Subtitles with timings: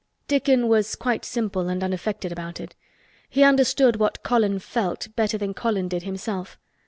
[0.27, 2.73] Dickon was quite simple and unaffected about it.
[3.29, 6.57] He understood what Colin felt better than Colin did himself.